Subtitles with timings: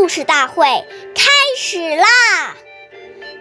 [0.00, 0.64] 故事大会
[1.14, 2.56] 开始啦！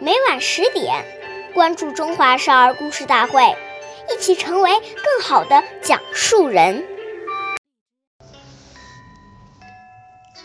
[0.00, 1.04] 每晚十点，
[1.52, 3.42] 关注《中华少儿故事大会》，
[4.10, 6.82] 一起成为更好的讲述人。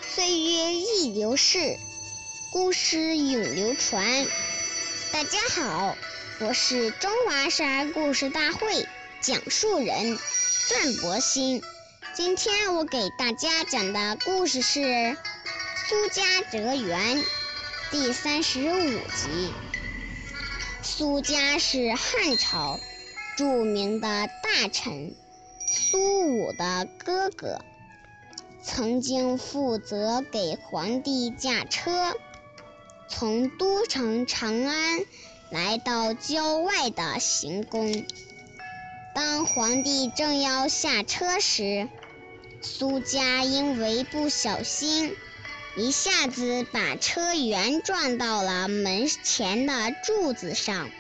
[0.01, 1.77] 岁月易流逝，
[2.51, 4.03] 故事永流传。
[5.13, 5.95] 大家好，
[6.41, 8.85] 我是中华少儿故事大会
[9.21, 10.19] 讲述人
[10.67, 11.61] 段博鑫。
[12.13, 14.81] 今天我给大家讲的故事是
[15.91, 17.17] 《苏家哲园》
[17.91, 19.51] 第三十五集。
[20.81, 22.79] 苏家是汉朝
[23.35, 25.13] 著名的大臣
[25.69, 27.59] 苏武的哥哥，
[28.63, 32.15] 曾经负责给皇帝驾车，
[33.09, 35.01] 从都城长安
[35.49, 38.05] 来到郊外的行宫。
[39.13, 41.89] 当皇帝正要下车时，
[42.61, 45.17] 苏家因为不小心，
[45.77, 49.73] 一下子把车辕撞到了门前的
[50.03, 50.91] 柱子上，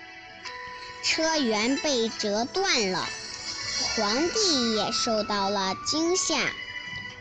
[1.03, 3.05] 车辕被折断了，
[3.95, 6.53] 皇帝也受到了惊吓，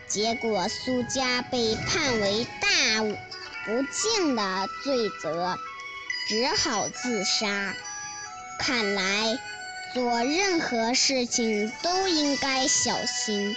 [0.07, 5.59] 结果苏家被判为大不敬的罪责，
[6.29, 7.75] 只好自杀。
[8.61, 9.41] 看来
[9.93, 13.57] 做任何事情都应该小心。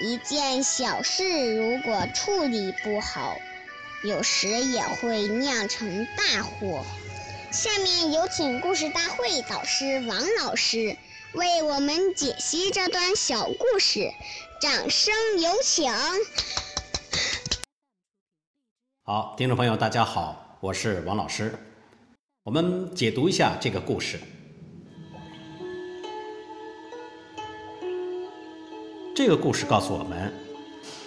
[0.00, 3.36] 一件小事如果处理不好，
[4.02, 6.84] 有时也会酿成大祸。
[7.52, 10.96] 下面有请故事大会导师王老师
[11.34, 14.12] 为我们解析这段小故事，
[14.60, 15.92] 掌声有请。
[19.04, 21.56] 好，听众朋友，大家好，我是王老师，
[22.42, 24.18] 我们解读一下这个故事。
[29.26, 30.30] 这个故事告诉我们，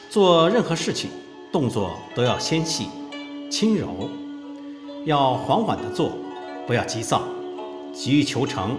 [0.09, 1.11] 做任何事情，
[1.51, 2.87] 动作都要纤细、
[3.47, 4.09] 轻柔，
[5.05, 6.13] 要缓缓地做，
[6.65, 7.21] 不要急躁，
[7.93, 8.75] 急于求成，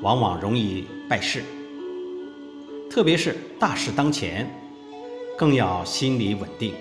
[0.00, 1.44] 往往容易败事。
[2.90, 4.50] 特别是大事当前，
[5.36, 6.72] 更要心理稳定，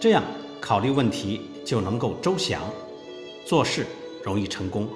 [0.00, 0.24] 这样
[0.60, 2.60] 考虑问题就能够周详，
[3.46, 3.86] 做事
[4.24, 4.88] 容易成功。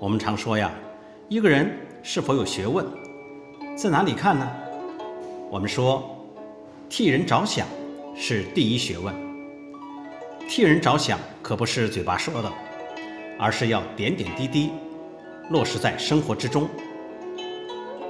[0.00, 0.72] 我们常说呀，
[1.28, 1.70] 一个人
[2.02, 2.82] 是否有学问？
[3.76, 4.48] 在哪里看呢？
[5.50, 6.16] 我们说，
[6.88, 7.66] 替人着想
[8.14, 9.12] 是第一学问。
[10.48, 12.50] 替人着想可不是嘴巴说的，
[13.36, 14.70] 而是要点点滴滴
[15.50, 16.68] 落实在生活之中。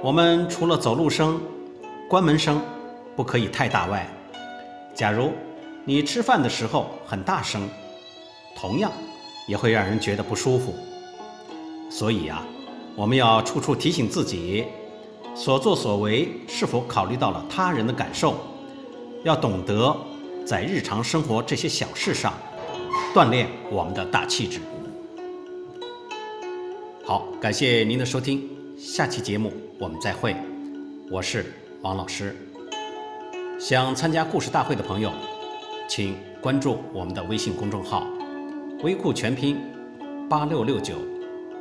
[0.03, 1.41] 我们除了走路声、
[2.07, 2.61] 关门声
[3.15, 4.07] 不可以太大外，
[4.93, 5.31] 假如
[5.83, 7.67] 你吃饭的时候很大声，
[8.55, 8.91] 同样
[9.47, 10.75] 也会让人觉得不舒服。
[11.89, 12.43] 所以呀，
[12.95, 14.65] 我们要处处提醒自己。
[15.35, 18.35] 所作所为是否考虑到了他人的感受？
[19.25, 19.95] 要懂得
[20.45, 22.33] 在日常生活这些小事上
[23.13, 24.59] 锻炼我们的大气质。
[27.03, 28.47] 好，感谢您的收听，
[28.77, 30.35] 下期节目我们再会。
[31.11, 32.35] 我是王老师。
[33.59, 35.11] 想参加故事大会的朋友，
[35.89, 38.07] 请关注我们的微信公众号
[38.83, 39.57] “微库全拼
[40.29, 40.95] 八六六九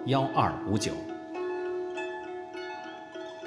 [0.06, 0.92] 幺二五九”。